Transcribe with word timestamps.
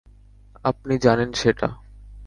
আপনি 0.65 0.93
জানেন 0.97 1.29
সেটা। 1.33 1.67